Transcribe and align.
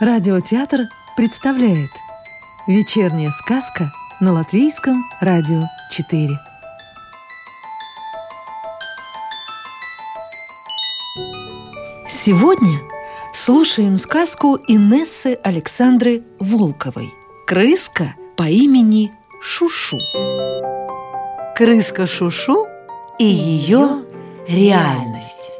Радиотеатр 0.00 0.82
представляет 1.16 1.90
Вечерняя 2.68 3.32
сказка 3.32 3.90
на 4.20 4.32
Латвийском 4.32 4.94
радио 5.20 5.62
4 5.90 6.28
Сегодня 12.06 12.80
слушаем 13.34 13.96
сказку 13.96 14.56
Инессы 14.68 15.36
Александры 15.42 16.22
Волковой 16.38 17.12
«Крыска 17.44 18.14
по 18.36 18.44
имени 18.48 19.12
Шушу». 19.40 19.98
Крыска 21.56 22.06
Шушу 22.06 22.68
и 23.18 23.24
ее 23.24 24.04
реальность. 24.46 25.50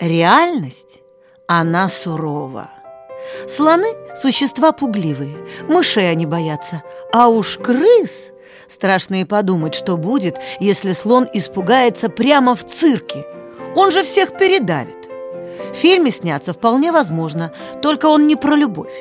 Реальность, 0.00 1.02
она 1.46 1.90
сурова. 1.90 2.73
Слоны– 3.48 3.88
существа 4.14 4.72
пугливые, 4.72 5.36
мышей 5.68 6.10
они 6.10 6.26
боятся, 6.26 6.82
а 7.12 7.28
уж 7.28 7.58
крыс– 7.58 8.32
страшно 8.68 9.20
и 9.20 9.24
подумать, 9.24 9.74
что 9.74 9.96
будет, 9.96 10.36
если 10.60 10.92
слон 10.92 11.28
испугается 11.32 12.08
прямо 12.08 12.54
в 12.54 12.64
цирке. 12.64 13.26
Он 13.76 13.90
же 13.90 14.02
всех 14.02 14.36
передавит. 14.36 15.08
В 15.72 15.76
фильме 15.76 16.10
сняться 16.10 16.52
вполне 16.52 16.92
возможно, 16.92 17.52
только 17.82 18.06
он 18.06 18.26
не 18.26 18.36
про 18.36 18.54
любовь. 18.54 18.92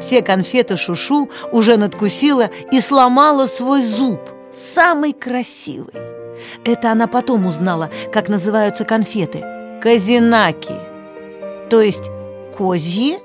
Все 0.00 0.22
конфеты 0.22 0.76
Шушу 0.76 1.30
уже 1.52 1.76
надкусила 1.76 2.50
и 2.70 2.80
сломала 2.80 3.46
свой 3.46 3.82
зуб, 3.82 4.20
самый 4.52 5.12
красивый. 5.12 5.94
Это 6.64 6.92
она 6.92 7.06
потом 7.06 7.46
узнала, 7.46 7.90
как 8.12 8.28
называются 8.28 8.84
конфеты– 8.84 9.44
казинаки, 9.82 10.74
то 11.70 11.80
есть 11.80 12.10
козьи 12.56 13.18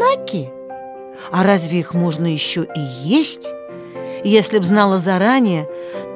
наки. 0.00 0.48
А 1.30 1.44
разве 1.44 1.80
их 1.80 1.94
можно 1.94 2.26
еще 2.26 2.62
и 2.62 2.80
есть? 2.80 3.52
Если 4.24 4.58
б 4.58 4.64
знала 4.64 4.98
заранее, 4.98 5.68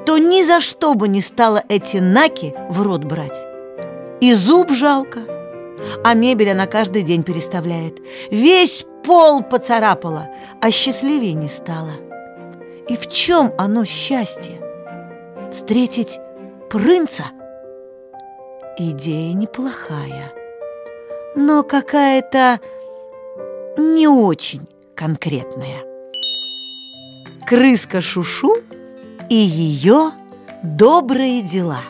то 0.05 0.17
ни 0.17 0.43
за 0.43 0.61
что 0.61 0.93
бы 0.93 1.07
не 1.07 1.21
стала 1.21 1.63
эти 1.69 1.97
наки 1.97 2.53
в 2.69 2.81
рот 2.81 3.03
брать. 3.03 3.45
И 4.21 4.33
зуб 4.33 4.71
жалко, 4.71 5.19
а 6.03 6.13
мебель 6.13 6.51
она 6.51 6.67
каждый 6.67 7.03
день 7.03 7.23
переставляет. 7.23 7.99
Весь 8.29 8.85
пол 9.03 9.43
поцарапала, 9.43 10.29
а 10.61 10.71
счастливее 10.71 11.33
не 11.33 11.49
стала. 11.49 11.91
И 12.87 12.97
в 12.97 13.07
чем 13.07 13.53
оно 13.57 13.85
счастье? 13.85 14.61
Встретить 15.51 16.19
принца? 16.69 17.25
Идея 18.77 19.33
неплохая, 19.33 20.33
но 21.35 21.63
какая-то 21.63 22.59
не 23.77 24.07
очень 24.07 24.67
конкретная. 24.95 25.83
Крыска 27.45 28.01
Шушу 28.01 28.57
и 29.29 29.35
ее 29.35 30.11
добрые 30.63 31.41
дела. 31.41 31.81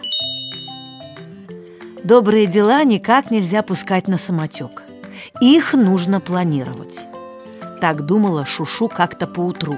Добрые 2.04 2.46
дела 2.46 2.84
никак 2.84 3.32
нельзя 3.32 3.62
пускать 3.62 4.08
на 4.08 4.18
самотек. 4.18 4.84
Их 5.42 5.74
нужно 5.74 6.20
планировать. 6.20 7.00
Так 7.82 8.06
думала 8.06 8.46
Шушу 8.46 8.88
как-то 8.88 9.28
поутру. 9.28 9.78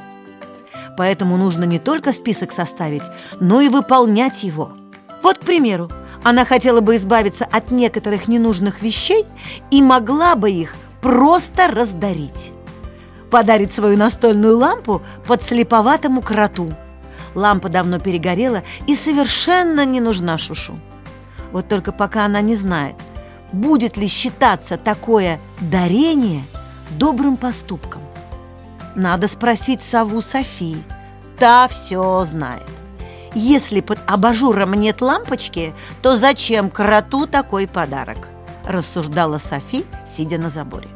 Поэтому 0.98 1.38
нужно 1.38 1.64
не 1.64 1.80
только 1.80 2.12
список 2.12 2.52
составить, 2.52 3.04
но 3.40 3.62
и 3.62 3.70
выполнять 3.70 4.44
его. 4.44 4.72
Вот, 5.22 5.38
к 5.38 5.42
примеру, 5.42 5.92
она 6.24 6.44
хотела 6.44 6.82
бы 6.82 6.96
избавиться 6.96 7.46
от 7.46 7.72
некоторых 7.72 8.28
ненужных 8.28 8.82
вещей 8.82 9.26
и 9.72 9.82
могла 9.82 10.36
бы 10.36 10.50
их 10.50 10.76
просто 11.02 11.68
раздарить. 11.68 12.52
Подарит 13.30 13.72
свою 13.72 13.98
настольную 13.98 14.58
лампу 14.58 15.02
под 15.26 15.42
слеповатому 15.42 16.22
кроту. 16.22 16.74
Лампа 17.36 17.70
давно 17.70 18.00
перегорела 18.00 18.64
и 18.88 18.96
совершенно 18.96 19.86
не 19.86 20.00
нужна 20.00 20.38
Шушу. 20.38 20.80
Вот 21.52 21.68
только 21.68 21.92
пока 21.92 22.26
она 22.26 22.42
не 22.42 22.56
знает, 22.56 22.96
будет 23.52 23.98
ли 23.98 24.08
считаться 24.08 24.78
такое 24.78 25.40
дарение 25.60 26.44
добрым 26.92 27.38
поступком. 27.38 28.02
Надо 28.96 29.28
спросить 29.28 29.82
сову 29.82 30.22
Софии. 30.22 30.84
Та 31.38 31.68
все 31.68 32.26
знает. 32.26 32.64
Если 33.36 33.82
под 33.82 34.00
абажуром 34.08 34.74
нет 34.74 35.02
лампочки, 35.02 35.74
то 36.02 36.18
зачем 36.18 36.72
кроту 36.72 37.28
такой 37.28 37.68
подарок? 37.68 38.30
Рассуждала 38.68 39.38
Софи, 39.38 39.86
сидя 40.06 40.38
на 40.38 40.50
заборе. 40.50 40.90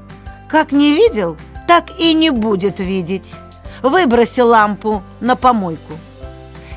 Как 0.50 0.72
не 0.72 0.94
видел, 0.94 1.38
так 1.68 2.00
и 2.00 2.14
не 2.14 2.30
будет 2.30 2.80
видеть. 2.80 3.36
Выброси 3.82 4.42
лампу 4.42 5.02
на 5.20 5.36
помойку. 5.36 5.94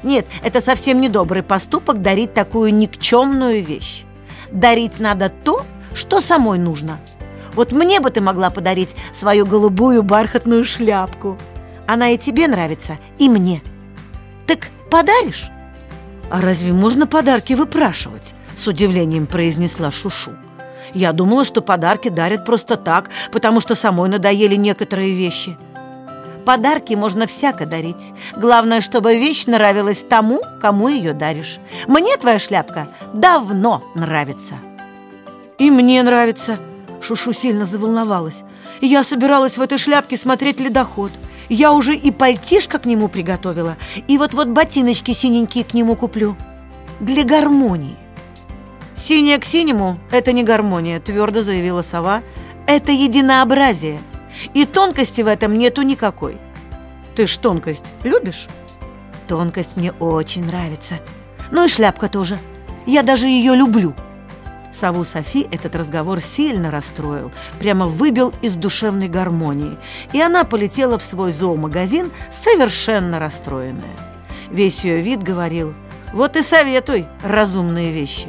Нет, 0.02 0.26
это 0.42 0.60
совсем 0.60 1.00
не 1.00 1.08
добрый 1.08 1.42
поступок 1.42 2.02
дарить 2.02 2.34
такую 2.34 2.74
никчемную 2.74 3.64
вещь. 3.64 4.04
Дарить 4.50 5.00
надо 5.00 5.30
то, 5.30 5.64
что 5.94 6.20
самой 6.20 6.58
нужно– 6.58 6.98
вот 7.54 7.72
мне 7.72 8.00
бы 8.00 8.10
ты 8.10 8.20
могла 8.20 8.50
подарить 8.50 8.96
свою 9.12 9.46
голубую 9.46 10.02
бархатную 10.02 10.64
шляпку. 10.64 11.38
Она 11.86 12.10
и 12.10 12.18
тебе 12.18 12.48
нравится, 12.48 12.98
и 13.18 13.28
мне. 13.28 13.62
Так 14.46 14.68
подаришь? 14.90 15.50
А 16.30 16.40
разве 16.40 16.72
можно 16.72 17.06
подарки 17.06 17.52
выпрашивать? 17.52 18.34
С 18.56 18.66
удивлением 18.66 19.26
произнесла 19.26 19.90
Шушу. 19.90 20.32
Я 20.94 21.12
думала, 21.12 21.44
что 21.44 21.60
подарки 21.60 22.08
дарят 22.08 22.44
просто 22.44 22.76
так, 22.76 23.10
потому 23.32 23.60
что 23.60 23.74
самой 23.74 24.08
надоели 24.08 24.54
некоторые 24.54 25.12
вещи. 25.12 25.56
Подарки 26.44 26.94
можно 26.94 27.26
всяко 27.26 27.66
дарить. 27.66 28.12
Главное, 28.36 28.80
чтобы 28.80 29.16
вещь 29.16 29.46
нравилась 29.46 30.04
тому, 30.08 30.42
кому 30.60 30.88
ее 30.88 31.14
даришь. 31.14 31.58
Мне 31.86 32.16
твоя 32.16 32.38
шляпка 32.38 32.86
давно 33.14 33.82
нравится. 33.94 34.54
И 35.58 35.70
мне 35.70 36.02
нравится, 36.02 36.58
Шушу 37.00 37.32
сильно 37.32 37.64
заволновалась. 37.64 38.44
Я 38.80 39.02
собиралась 39.02 39.58
в 39.58 39.62
этой 39.62 39.78
шляпке 39.78 40.16
смотреть 40.16 40.60
ледоход. 40.60 41.12
Я 41.48 41.72
уже 41.72 41.94
и 41.94 42.10
пальтишко 42.10 42.78
к 42.78 42.86
нему 42.86 43.08
приготовила, 43.08 43.76
и 44.08 44.16
вот-вот 44.16 44.48
ботиночки 44.48 45.12
синенькие 45.12 45.64
к 45.64 45.74
нему 45.74 45.94
куплю. 45.94 46.36
Для 47.00 47.24
гармонии. 47.24 47.96
«Синее 48.96 49.38
к 49.38 49.44
синему– 49.44 49.98
это 50.10 50.32
не 50.32 50.44
гармония»,– 50.44 51.00
твердо 51.04 51.42
заявила 51.42 51.82
сова. 51.82 52.22
«Это 52.66 52.92
единообразие, 52.92 54.00
и 54.54 54.64
тонкости 54.64 55.20
в 55.22 55.26
этом 55.26 55.58
нету 55.58 55.82
никакой». 55.82 56.38
«Ты 57.16 57.26
ж 57.26 57.36
тонкость 57.36 57.92
любишь?» 58.04 58.46
«Тонкость 59.26 59.76
мне 59.76 59.92
очень 59.92 60.46
нравится. 60.46 60.94
Ну 61.50 61.64
и 61.64 61.68
шляпка 61.68 62.08
тоже. 62.08 62.38
Я 62.86 63.02
даже 63.02 63.26
ее 63.26 63.56
люблю». 63.56 63.94
Саву 64.72 65.04
Софи 65.04 65.46
этот 65.50 65.76
разговор 65.76 66.20
сильно 66.20 66.70
расстроил, 66.70 67.32
прямо 67.58 67.86
выбил 67.86 68.32
из 68.42 68.56
душевной 68.56 69.08
гармонии, 69.08 69.78
и 70.12 70.20
она 70.20 70.44
полетела 70.44 70.98
в 70.98 71.02
свой 71.02 71.32
зоомагазин 71.32 72.10
совершенно 72.30 73.18
расстроенная. 73.18 73.96
Весь 74.50 74.84
ее 74.84 75.00
вид 75.00 75.22
говорил 75.22 75.74
«Вот 76.12 76.36
и 76.36 76.42
советуй 76.42 77.06
разумные 77.22 77.92
вещи». 77.92 78.28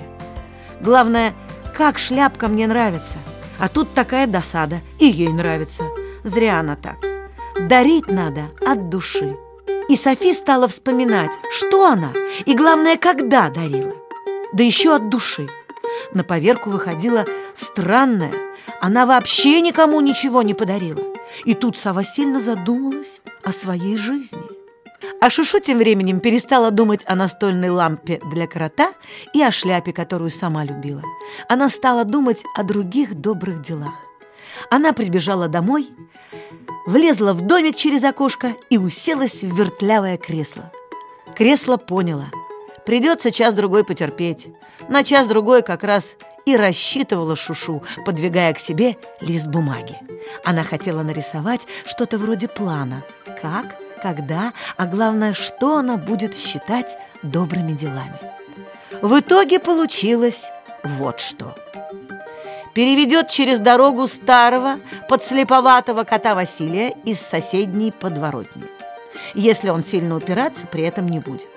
Главное, 0.81 1.33
как 1.75 1.97
шляпка 1.97 2.47
мне 2.47 2.67
нравится, 2.67 3.17
а 3.59 3.67
тут 3.67 3.93
такая 3.93 4.27
досада, 4.27 4.81
и 4.99 5.05
ей 5.05 5.29
нравится. 5.29 5.83
Зря 6.23 6.59
она 6.59 6.75
так. 6.75 6.97
Дарить 7.69 8.07
надо 8.07 8.49
от 8.65 8.89
души. 8.89 9.37
И 9.87 9.95
Софи 9.95 10.33
стала 10.33 10.67
вспоминать, 10.67 11.31
что 11.51 11.85
она, 11.85 12.11
и 12.45 12.55
главное, 12.55 12.97
когда 12.97 13.49
дарила. 13.49 13.93
Да 14.53 14.63
еще 14.63 14.95
от 14.95 15.09
души. 15.09 15.47
На 16.13 16.23
поверку 16.23 16.69
выходила 16.69 17.25
странная. 17.53 18.33
Она 18.81 19.05
вообще 19.05 19.61
никому 19.61 20.01
ничего 20.01 20.41
не 20.41 20.53
подарила. 20.53 21.03
И 21.43 21.53
тут 21.53 21.77
Сава 21.77 22.03
сильно 22.03 22.39
задумалась 22.39 23.21
о 23.43 23.51
своей 23.51 23.97
жизни. 23.97 24.54
А 25.21 25.29
Шушу 25.29 25.59
тем 25.59 25.79
временем 25.79 26.19
перестала 26.19 26.71
думать 26.71 27.03
о 27.05 27.15
настольной 27.15 27.69
лампе 27.69 28.19
для 28.31 28.47
крота 28.47 28.91
и 29.33 29.41
о 29.41 29.51
шляпе, 29.51 29.91
которую 29.91 30.29
сама 30.29 30.63
любила. 30.63 31.03
Она 31.49 31.69
стала 31.69 32.05
думать 32.05 32.43
о 32.55 32.63
других 32.63 33.15
добрых 33.15 33.61
делах. 33.61 33.93
Она 34.69 34.93
прибежала 34.93 35.47
домой, 35.47 35.89
влезла 36.85 37.33
в 37.33 37.41
домик 37.41 37.75
через 37.75 38.03
окошко 38.03 38.53
и 38.69 38.77
уселась 38.77 39.41
в 39.41 39.55
вертлявое 39.55 40.17
кресло. 40.17 40.71
Кресло 41.35 41.77
поняло. 41.77 42.25
Придется 42.85 43.31
час-другой 43.31 43.83
потерпеть. 43.83 44.47
На 44.87 45.03
час-другой 45.03 45.63
как 45.63 45.83
раз 45.83 46.15
и 46.45 46.55
рассчитывала 46.55 47.35
Шушу, 47.35 47.83
подвигая 48.05 48.53
к 48.53 48.59
себе 48.59 48.97
лист 49.21 49.47
бумаги. 49.47 49.97
Она 50.43 50.63
хотела 50.63 51.01
нарисовать 51.01 51.65
что-то 51.85 52.17
вроде 52.17 52.47
плана. 52.47 53.03
Как, 53.41 53.75
когда, 54.05 54.53
а 54.77 54.85
главное, 54.85 55.33
что 55.33 55.77
она 55.77 55.97
будет 55.97 56.37
считать 56.37 56.95
добрыми 57.23 57.71
делами. 57.71 58.19
В 59.01 59.19
итоге 59.19 59.59
получилось 59.59 60.51
вот 60.83 61.19
что. 61.19 61.55
переведет 62.75 63.29
через 63.29 63.59
дорогу 63.59 64.05
старого, 64.05 64.75
подслеповатого 65.09 66.03
кота 66.03 66.35
Василия 66.35 66.89
из 67.03 67.19
соседней 67.19 67.91
подворотни. 67.91 68.65
Если 69.33 69.69
он 69.69 69.81
сильно 69.81 70.15
упираться 70.15 70.67
при 70.67 70.83
этом 70.83 71.07
не 71.07 71.19
будет. 71.19 71.49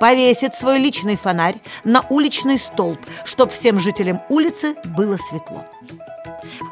Повесит 0.00 0.54
свой 0.54 0.80
личный 0.80 1.14
фонарь 1.14 1.60
на 1.84 2.00
уличный 2.08 2.58
столб, 2.58 2.98
чтоб 3.24 3.52
всем 3.52 3.78
жителям 3.78 4.20
улицы 4.28 4.74
было 4.84 5.16
светло. 5.16 5.64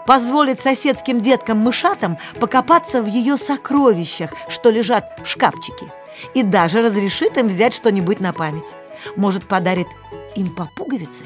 Позволит 0.06 0.61
соседским 0.61 1.20
деткам-мышатам 1.20 2.19
покопаться 2.38 3.02
в 3.02 3.06
ее 3.06 3.37
сокровищах, 3.37 4.32
что 4.49 4.70
лежат 4.70 5.20
в 5.22 5.26
шкафчике, 5.26 5.93
и 6.34 6.43
даже 6.43 6.82
разрешит 6.82 7.37
им 7.38 7.46
взять 7.46 7.75
что-нибудь 7.75 8.20
на 8.20 8.32
память. 8.32 8.75
Может, 9.17 9.46
подарит 9.46 9.88
им 10.34 10.55
по 10.55 10.67
пуговице? 10.76 11.25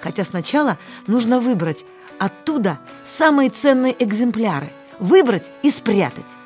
Хотя 0.00 0.24
сначала 0.24 0.78
нужно 1.06 1.38
выбрать 1.38 1.84
оттуда 2.18 2.78
самые 3.04 3.50
ценные 3.50 3.94
экземпляры, 4.02 4.72
выбрать 4.98 5.50
и 5.62 5.70
спрятать. 5.70 6.36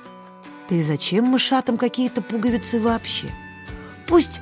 Да 0.68 0.76
и 0.76 0.82
зачем 0.82 1.24
мышатам 1.24 1.76
какие-то 1.76 2.22
пуговицы 2.22 2.80
вообще? 2.80 3.28
Пусть 4.06 4.40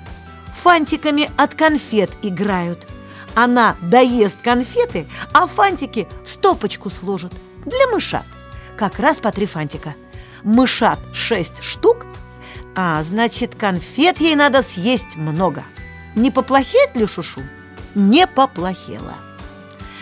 фантиками 0.54 1.30
от 1.36 1.54
конфет 1.54 2.10
играют. 2.22 2.88
Она 3.34 3.76
доест 3.82 4.40
конфеты, 4.42 5.06
а 5.32 5.46
фантики 5.46 6.06
в 6.25 6.28
стопочку 6.28 6.90
сложит. 6.90 7.32
Для 7.64 7.86
мышат. 7.92 8.25
Как 8.76 8.98
раз 8.98 9.20
по 9.20 9.32
три 9.32 9.46
фантика. 9.46 9.94
Мышат 10.42 10.98
шесть 11.12 11.62
штук, 11.62 12.06
а 12.76 13.02
значит, 13.02 13.54
конфет 13.54 14.20
ей 14.20 14.34
надо 14.36 14.62
съесть 14.62 15.16
много. 15.16 15.64
Не 16.14 16.31
поплохеет 16.31 16.94
ли 16.94 17.06
Шушу? 17.06 17.40
Не 17.94 18.26
поплохело. 18.26 19.14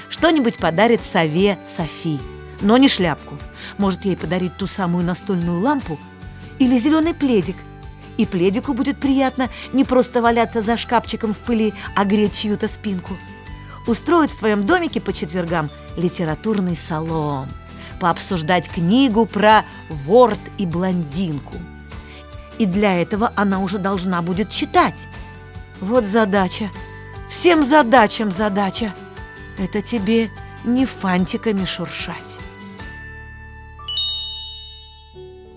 Что-нибудь 0.08 0.58
подарит 0.58 1.02
сове 1.02 1.58
Софи, 1.66 2.20
но 2.60 2.76
не 2.76 2.88
шляпку. 2.88 3.38
Может, 3.78 4.04
ей 4.04 4.16
подарить 4.16 4.56
ту 4.56 4.66
самую 4.66 5.04
настольную 5.04 5.60
лампу 5.60 5.98
или 6.58 6.76
зеленый 6.76 7.14
пледик– 7.14 7.56
и 8.18 8.26
пледику 8.26 8.74
будет 8.74 8.98
приятно 8.98 9.48
не 9.72 9.84
просто 9.84 10.22
валяться 10.22 10.62
за 10.62 10.76
шкафчиком 10.76 11.34
в 11.34 11.38
пыли, 11.38 11.74
а 11.96 12.04
греть 12.04 12.40
чью-то 12.40 12.68
спинку. 12.68 13.16
Устроить 13.86 14.30
в 14.30 14.38
своем 14.38 14.64
домике 14.64 15.00
по 15.00 15.12
четвергам 15.12 15.70
литературный 15.96 16.76
салон, 16.76 17.48
пообсуждать 18.00 18.68
книгу 18.68 19.26
про 19.26 19.64
ворд 19.88 20.38
и 20.58 20.66
блондинку. 20.66 21.56
И 22.58 22.66
для 22.66 23.00
этого 23.00 23.32
она 23.34 23.60
уже 23.60 23.78
должна 23.78 24.22
будет 24.22 24.50
читать. 24.50 25.08
Вот 25.80 26.04
задача. 26.04 26.70
Всем 27.28 27.64
задачам 27.64 28.30
задача. 28.30 28.94
Это 29.58 29.82
тебе 29.82 30.30
не 30.64 30.86
фантиками 30.86 31.64
шуршать. 31.64 32.38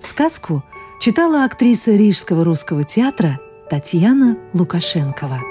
Сказку– 0.02 0.64
читала 1.00 1.44
актриса 1.44 1.92
Рижского 1.96 2.44
русского 2.44 2.84
театра 2.84 3.40
Татьяна 3.70 4.38
Лукашенкова. 4.54 5.42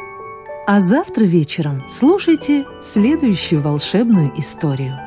А 0.66 0.80
завтра 0.80 1.24
вечером 1.24 1.84
слушайте 1.88 2.64
следующую 2.82 3.62
волшебную 3.62 4.32
историю. 4.38 5.03